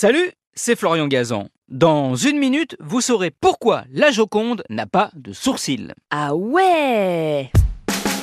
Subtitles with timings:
[0.00, 1.48] Salut, c'est Florian Gazan.
[1.68, 5.92] Dans une minute, vous saurez pourquoi la Joconde n'a pas de sourcils.
[6.10, 7.50] Ah ouais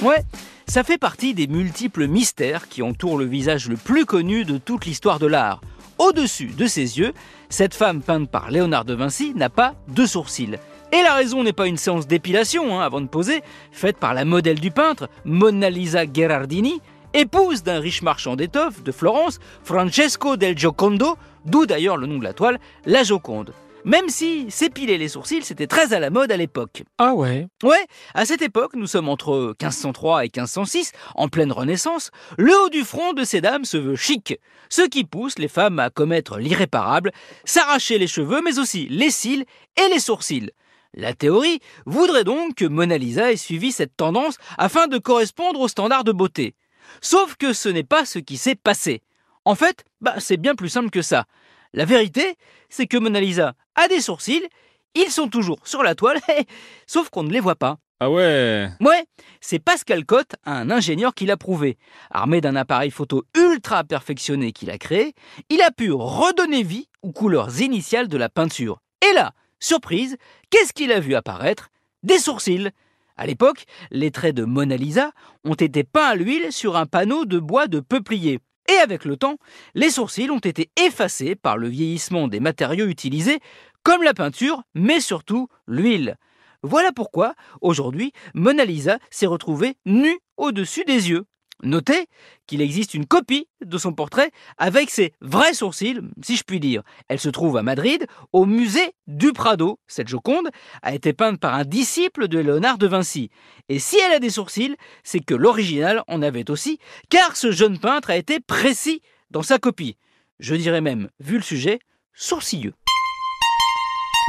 [0.01, 0.23] Ouais,
[0.67, 4.85] ça fait partie des multiples mystères qui entourent le visage le plus connu de toute
[4.85, 5.59] l'histoire de l'art.
[5.97, 7.11] Au-dessus de ses yeux,
[7.49, 10.55] cette femme peinte par Léonard de Vinci n'a pas de sourcils.
[10.93, 13.41] Et la raison n'est pas une séance d'épilation hein, avant de poser,
[13.73, 16.79] faite par la modèle du peintre, Mona Lisa Gherardini,
[17.15, 22.25] épouse d'un riche marchand d'étoffes de Florence, Francesco del Giocondo, d'où d'ailleurs le nom de
[22.25, 23.53] la toile, la Joconde.
[23.85, 26.83] Même si s'épiler les sourcils, c'était très à la mode à l'époque.
[26.97, 32.11] Ah ouais Ouais, à cette époque, nous sommes entre 1503 et 1506, en pleine Renaissance,
[32.37, 34.37] le haut du front de ces dames se veut chic,
[34.69, 37.11] ce qui pousse les femmes à commettre l'irréparable,
[37.45, 39.45] s'arracher les cheveux, mais aussi les cils
[39.77, 40.51] et les sourcils.
[40.95, 45.67] La théorie voudrait donc que Mona Lisa ait suivi cette tendance afin de correspondre aux
[45.67, 46.55] standards de beauté.
[47.01, 49.01] Sauf que ce n'est pas ce qui s'est passé.
[49.45, 51.25] En fait, bah, c'est bien plus simple que ça.
[51.73, 52.35] La vérité,
[52.69, 54.47] c'est que Mona Lisa a des sourcils,
[54.95, 56.19] ils sont toujours sur la toile,
[56.87, 57.77] sauf qu'on ne les voit pas.
[57.99, 59.05] Ah ouais Ouais,
[59.39, 61.77] c'est Pascal Cotte, un ingénieur qui l'a prouvé.
[62.11, 65.13] Armé d'un appareil photo ultra perfectionné qu'il a créé,
[65.49, 68.81] il a pu redonner vie aux couleurs initiales de la peinture.
[69.01, 70.17] Et là, surprise,
[70.49, 71.69] qu'est-ce qu'il a vu apparaître?
[72.03, 72.71] Des sourcils.
[73.17, 75.11] À l'époque, les traits de Mona Lisa
[75.45, 78.39] ont été peints à l'huile sur un panneau de bois de peuplier.
[78.67, 79.37] Et avec le temps,
[79.73, 83.39] les sourcils ont été effacés par le vieillissement des matériaux utilisés,
[83.83, 86.17] comme la peinture, mais surtout l'huile.
[86.61, 91.25] Voilà pourquoi, aujourd'hui, Mona Lisa s'est retrouvée nue au-dessus des yeux.
[91.63, 92.07] Notez
[92.47, 96.83] qu'il existe une copie de son portrait avec ses vrais sourcils, si je puis dire.
[97.07, 99.79] Elle se trouve à Madrid, au musée du Prado.
[99.87, 100.49] Cette Joconde
[100.81, 103.29] a été peinte par un disciple de Léonard de Vinci.
[103.69, 106.77] Et si elle a des sourcils, c'est que l'original en avait aussi,
[107.09, 109.97] car ce jeune peintre a été précis dans sa copie.
[110.39, 111.79] Je dirais même, vu le sujet,
[112.13, 112.73] sourcilleux.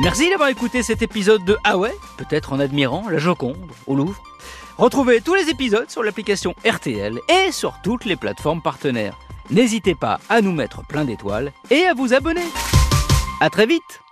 [0.03, 4.23] Merci d'avoir écouté cet épisode de Ah ouais, peut-être en admirant la Joconde au Louvre.
[4.79, 9.19] Retrouvez tous les épisodes sur l'application RTL et sur toutes les plateformes partenaires.
[9.51, 12.45] N'hésitez pas à nous mettre plein d'étoiles et à vous abonner.
[13.41, 14.03] À très vite